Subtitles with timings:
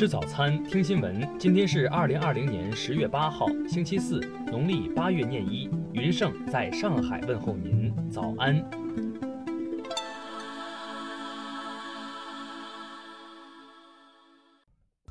[0.00, 1.38] 吃早餐，听新闻。
[1.38, 5.68] 今天是二零二零年十月八号，星期四，农历八月廿一。
[5.92, 8.66] 云盛在上海问候您，早安。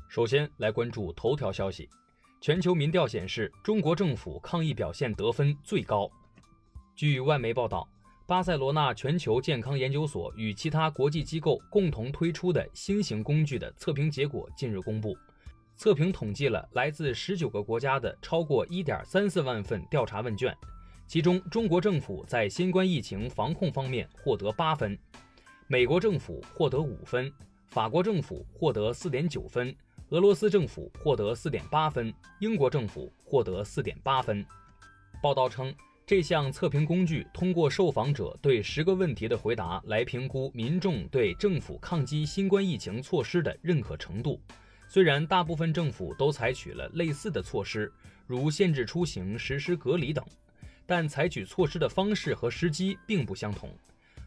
[0.08, 1.88] 首先来关注头条消息。
[2.40, 6.10] 全球民调显示，中国政府抗疫表现得分最高。
[6.96, 7.88] 据外媒报道。
[8.30, 15.18] 巴塞罗那全球健康研究所与其他国际机构共同推出的新型工具的测评结果近日公布。
[15.76, 20.56] 测评统计了来自十九个国家的超过一点三四万份调查问卷，
[21.08, 24.96] 其中中国政府在新冠疫情防控方面获得八分，
[25.66, 27.32] 美国政府获得五分，
[27.66, 29.74] 法国政府获得四点九分，
[30.10, 34.46] 俄罗斯政府获得四点八分，英国政府获得四点八分。
[35.20, 35.74] 报道称。
[36.10, 44.42] 这项测评工具通过受访者对十个问题的回答来评估民众对政府抗击新冠疫情措施的认可程度。
[44.88, 47.92] 虽然大部分政府都采取了类似的措施，
[48.26, 50.24] 如限制出行、实施隔离等，
[50.84, 53.72] 但采取措施的方式和时机并不相同。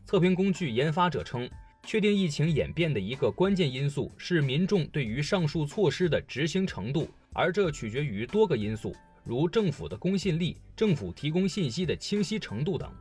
[0.05, 1.49] 测评工具研发者称，
[1.85, 8.95] 确定疫情演变的一个关键因素是民众对于上述措施的执行程度，而这取决于多个因素。
[9.23, 12.91] 如政府的公信力、政府提供信息的清晰程度等。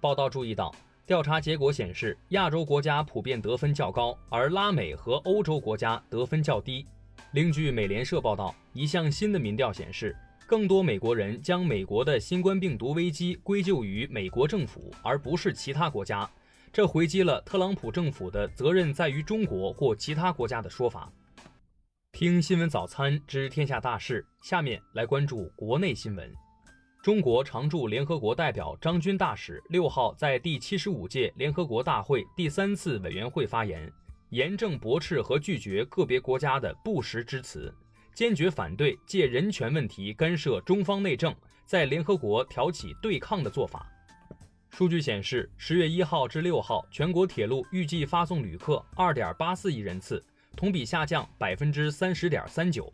[0.00, 0.74] 报道注意到，
[1.06, 6.86] 调查结果显示，亚洲国家普遍得分较高，而拉美和欧洲国家得分较低。
[7.32, 16.28] 另据美联社报道，一项新的民调显示，更多美国人将美国的新冠病毒危机归咎于美国政府，而不是其他国家。
[16.72, 21.12] 这回击了特朗普政府的责任在于中国或其他国家的说法。
[22.12, 26.30] 听新闻早餐知天下大事，下面来关注国内新闻。
[27.02, 33.90] 中国常驻联合国代表张军大使六号在第七十五届联合国大会第三次委员会发言，
[34.28, 37.74] 严正驳斥和拒绝个别国家的不实之词，
[38.14, 41.34] 坚决反对借人权问题干涉中方内政，
[41.64, 43.90] 在联合国挑起对抗的做法。
[44.68, 50.22] 数据显示，十月一号至六号，全国铁路预计发送旅客二点八四亿人次。
[50.56, 52.92] 同比下降百分之三十点三九。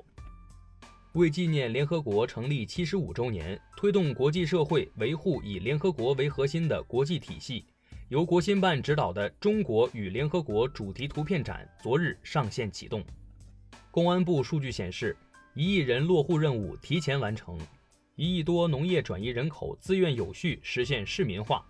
[1.14, 7.64] 为纪念联合国成立七十五周年，推动国际社会维护以联合国为核心的国际体系，
[8.08, 13.02] 由国新办指导的“中国与联合国”主题图片展昨日上线启动。
[13.90, 15.16] 公安部数据显示，
[15.54, 17.58] 一亿人落户任务提前完成，
[18.14, 21.66] 一亿多农业转移人口自愿有序实现市民化。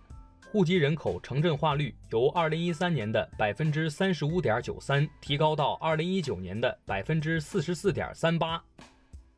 [0.51, 8.59] 户籍人口城镇化率由二零一三年的百分之三十五点九三提高到二零一九年的百分之四十四点三八。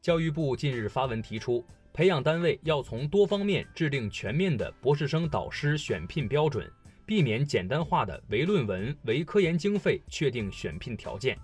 [0.02, 6.66] 教育部近日发文提出，培养单位要从多方面制定全面的博士生导师选聘标准，
[7.06, 11.38] 避免简单化的唯论文、唯科研经费确定选聘条件。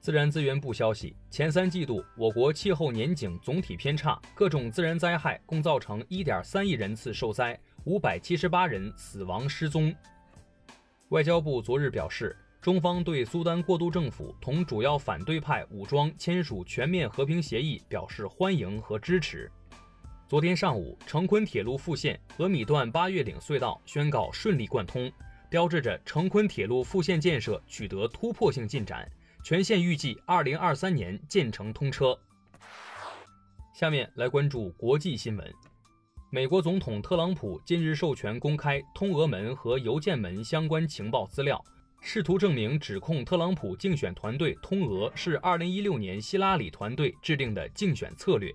[0.00, 7.56] 自然资源部消息，前三季度我国气候年景总体偏差，各种自然灾害共造成一点三亿人次受灾。
[7.84, 9.94] 五百七十八人死亡失踪。
[11.10, 19.50] 外交部昨日表示，中方对苏丹过渡政府同主要反对派武装签署全面和平协议表示欢迎和支持。
[20.26, 25.12] 昨天上午，成昆铁路复线峨米段八月岭隧道宣告顺利贯通，
[25.50, 29.06] 标志着成昆铁路复线建设取得突破性进展，
[29.44, 32.18] 全线预计二零二三年建成通车。
[33.74, 35.54] 下面来关注国际新闻。
[36.34, 41.64] 美国总统特朗普近日授权公开通俄门和邮件门相关情报资料，
[42.00, 48.52] 试图证明指控特朗普竞选团队通俄是2016年希拉里团队制定的竞选策略。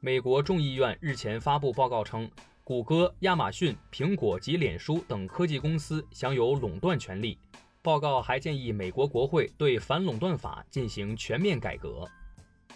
[0.00, 2.28] 美国众议院日前发布报告称，
[2.64, 7.38] 谷歌、亚马逊、苹果及脸书等科技公司享有垄断权利。
[7.82, 12.04] 报告还建议美国国会对反垄断法进行全面改革。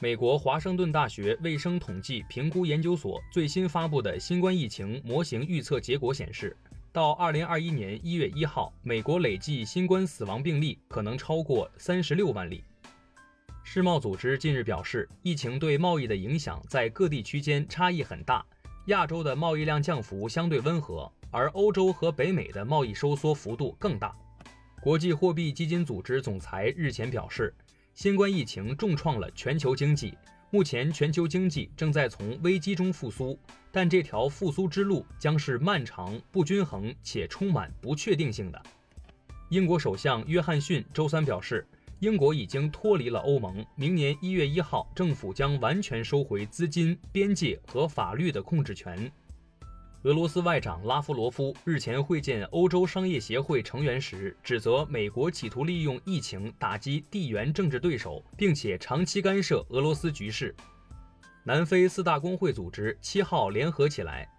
[0.00, 6.56] 美国华盛顿大学卫生统计评估研究所最新发布的新冠疫情模型预测结果显示，
[6.92, 12.62] 到二零二一年一月一号，美国累计新冠死亡病例可能超过三十六万例。
[13.64, 18.46] 世贸组织近日表示，疫情对贸易的影响在各地区间差异很大，
[18.86, 24.14] 亚洲的贸易量降幅相对温和，而欧洲和北美的贸易收缩幅度更大。
[24.80, 27.52] 国际货币基金组织总裁日前表示。
[27.98, 30.16] 新冠疫情重创了全球经济，
[30.52, 33.36] 目前全球经济正在从危机中复苏，
[33.72, 38.62] 但这条复苏之路将是漫长、不均衡且充满不确定性的。
[39.48, 41.66] 英国首相约翰逊周三表示，
[41.98, 49.10] 英国已经脱离了欧盟，明年一月一号，政府将完全收回资金、边界和法律的控制权。
[50.04, 60.54] 俄罗斯外长拉夫罗夫日前会见欧洲商业协会成员时，指责美国企图利用疫情打击地缘政治对手，并且长期干涉俄罗斯局势。
[61.42, 64.30] 南非四大工会组织七号联合起来，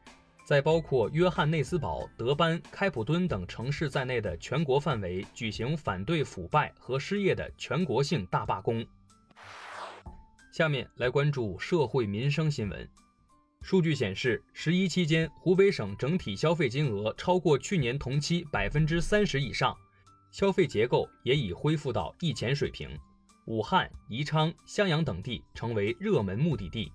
[0.45, 8.85] 在包括约翰内斯堡、德班、开普敦等城市在内的全国范围举行反对腐败和失业的全国性大罢工。
[10.53, 12.89] 下面来关注社会民生新闻。
[13.61, 19.77] 数据显示，十一期间，湖北省整体消费金额超过去年同期百分之三十以上，
[20.31, 22.89] 消费结构也已恢复到疫前水平。
[23.45, 26.91] 武汉、宜昌、襄阳等地成为热门目的地。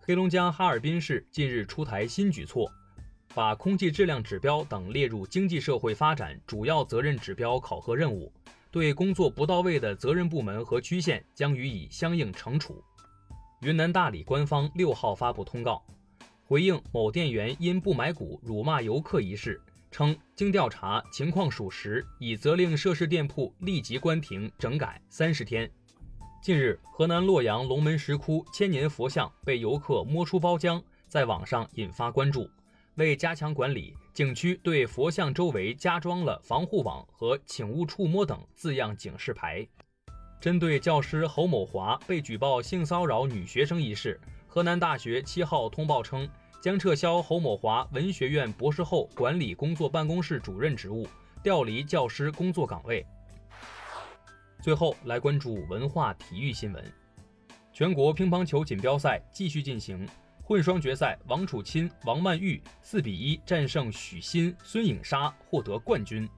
[0.00, 2.70] 黑龙江哈尔滨市近日出台新举措，
[3.34, 8.30] 把空气质量指标等列入经济社会发展主要责任指标考核任务，
[8.70, 12.82] 对工作不到位的责任部门和区县将予以相应惩处。
[13.60, 15.82] 云南大理官方六号发布通告，
[16.44, 19.58] 回应某店员因不买股辱骂游客一事，
[19.90, 25.70] 称经调查情况属实，已责令涉事店铺立即关停整改三十天。
[26.42, 32.46] 近日，河南洛阳龙门石窟千年佛像被游客摸出包浆，在网上引发关注。
[32.96, 39.66] 为加强管理，景区对佛像周围加装了防护网和“请勿触摸”等字样警示牌。
[40.40, 46.28] 针对教师侯某华被举报性骚扰女学生一事，河南大学七号通报称，
[46.60, 51.08] 将撤销侯某华文学院博士后管理工作办公室主任职务，
[51.42, 53.04] 调离教师工作岗位。
[54.62, 56.92] 最后来关注文化体育新闻，
[57.72, 60.06] 全国乒乓球锦标赛继续进行，
[60.42, 66.28] 混双决赛，王楚钦、王曼玉四比一战胜许昕、孙颖莎，获得冠军。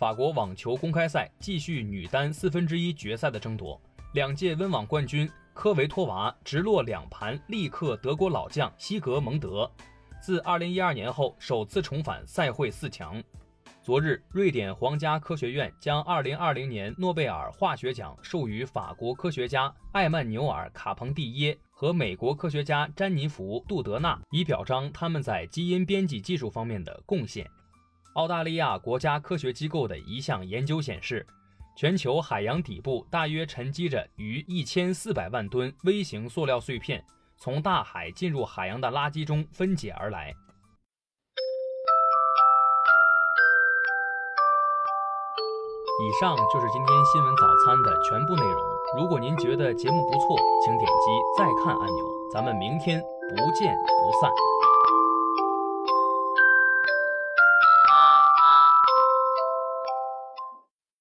[0.00, 3.78] 法国网球公开赛继续女单四分之一决赛的争夺，
[4.14, 9.70] 两届温网冠军科维托娃直落两盘力克德国老将西格蒙德，
[10.18, 13.22] 自2012年后首次重返赛会四强。
[13.82, 27.46] 昨日，瑞典皇家科学院将2020年诺贝尔化学奖授予法国科学家艾曼纽尔·卡彭蒂耶和美国科学家詹妮弗·杜德纳，以表彰他们在基因编辑技术方面的贡献。
[28.14, 31.24] 澳大利亚国家科学机构的一项研究显示，
[31.76, 37.02] 全球海洋底部大约沉积着逾一千四百万吨微型塑料碎片，
[37.38, 40.34] 从大海进入海洋的垃圾中分解而来。
[46.02, 48.62] 以上就是今天新闻早餐的全部内容。
[48.96, 52.04] 如果您觉得节目不错，请点击再看按钮。
[52.32, 54.30] 咱们明天不见不散。